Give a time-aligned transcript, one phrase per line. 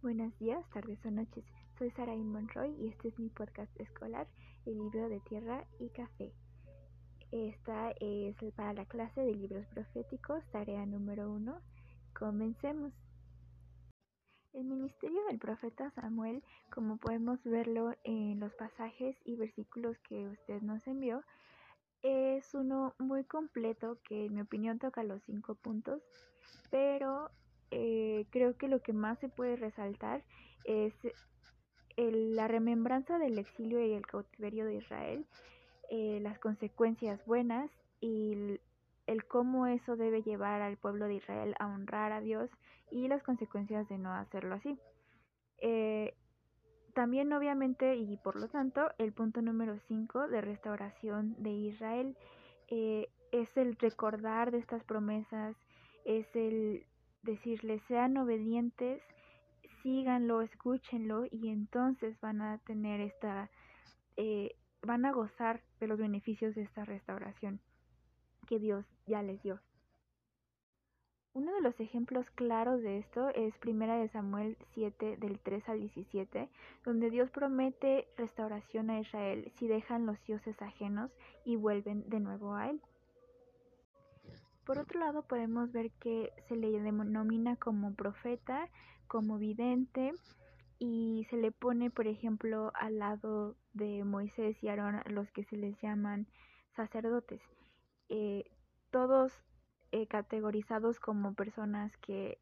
[0.00, 1.44] Buenos días, tardes o noches.
[1.76, 4.28] Soy Saraí Monroy y este es mi podcast escolar,
[4.64, 6.32] El libro de tierra y café.
[7.32, 11.60] Esta es para la clase de libros proféticos, tarea número uno.
[12.16, 12.92] Comencemos.
[14.52, 20.62] El ministerio del profeta Samuel, como podemos verlo en los pasajes y versículos que usted
[20.62, 21.24] nos envió,
[22.02, 26.00] es uno muy completo que en mi opinión toca los cinco puntos,
[26.70, 27.32] pero
[27.70, 30.22] eh, creo que lo que más se puede resaltar
[30.64, 30.94] es
[31.96, 35.26] la remembranza del exilio y el cautiverio de Israel,
[35.90, 38.58] eh, las consecuencias buenas y
[39.06, 42.50] el, cómo eso debe llevar al pueblo de Israel a honrar a Dios
[42.90, 44.78] y las consecuencias de no hacerlo así.
[45.58, 46.14] Eh,
[46.94, 52.16] también obviamente y por lo tanto el punto número 5 de restauración de Israel
[52.68, 55.56] es el recordar de estas promesas,
[56.04, 56.84] es el
[57.22, 59.02] decirles sean obedientes,
[59.82, 63.50] síganlo, escúchenlo y entonces van a tener esta,
[64.16, 67.60] eh, van a gozar de los beneficios de esta restauración
[68.46, 69.60] que Dios ya les dio.
[71.34, 75.78] Uno de los ejemplos claros de esto es Primera de Samuel 7 del 3 al
[75.78, 76.48] 17,
[76.84, 81.12] donde Dios promete restauración a Israel si dejan los dioses ajenos
[81.44, 82.80] y vuelven de nuevo a él.
[84.68, 88.68] Por otro lado, podemos ver que se le denomina como profeta,
[89.06, 90.12] como vidente,
[90.78, 95.56] y se le pone, por ejemplo, al lado de Moisés y Aarón, los que se
[95.56, 96.26] les llaman
[96.76, 97.40] sacerdotes.
[98.10, 98.44] Eh,
[98.90, 99.32] todos
[99.90, 102.38] eh, categorizados como personas que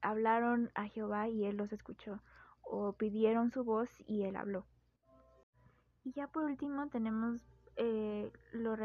[0.00, 2.22] hablaron a Jehová y él los escuchó,
[2.62, 4.64] o pidieron su voz y él habló.
[6.04, 7.42] Y ya por último tenemos
[7.74, 8.76] eh, lo,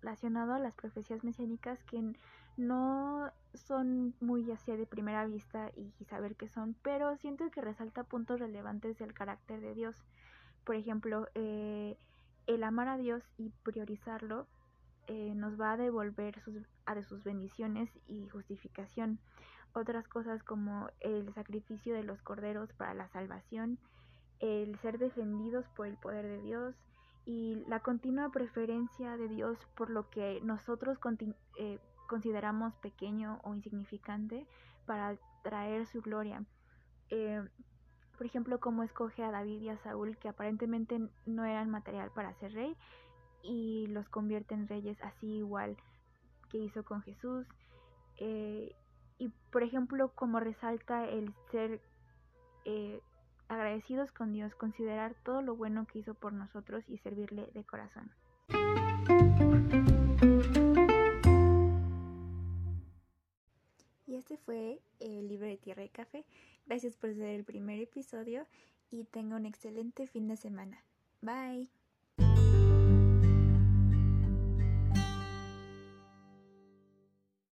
[0.00, 2.14] relacionado a las profecías mesiánicas que
[2.56, 8.04] no son muy así de primera vista y saber qué son, pero siento que resalta
[8.04, 9.96] puntos relevantes del carácter de Dios.
[10.64, 11.96] Por ejemplo, eh,
[12.46, 14.46] el amar a Dios y priorizarlo
[15.06, 19.18] eh, nos va a devolver sus, a de sus bendiciones y justificación.
[19.72, 23.78] Otras cosas como el sacrificio de los corderos para la salvación,
[24.40, 26.74] el ser defendidos por el poder de Dios,
[27.28, 30.98] y la continua preferencia de Dios por lo que nosotros
[31.58, 31.78] eh,
[32.08, 34.46] consideramos pequeño o insignificante
[34.86, 36.42] para traer su gloria.
[37.10, 37.46] Eh,
[38.16, 42.32] por ejemplo, cómo escoge a David y a Saúl, que aparentemente no eran material para
[42.32, 42.74] ser rey,
[43.42, 45.76] y los convierte en reyes así igual
[46.48, 47.46] que hizo con Jesús.
[48.16, 48.74] Eh,
[49.18, 51.82] y por ejemplo, como resalta el ser
[53.68, 58.10] agradecidos con Dios, considerar todo lo bueno que hizo por nosotros y servirle de corazón.
[64.06, 66.24] Y este fue el libro de Tierra y Café.
[66.66, 68.46] Gracias por ser el primer episodio
[68.90, 70.82] y tenga un excelente fin de semana.
[71.20, 71.68] Bye.